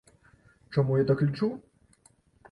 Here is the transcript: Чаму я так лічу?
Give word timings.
Чаму 0.77 0.95
я 1.01 1.05
так 1.11 1.21
лічу? 1.25 1.49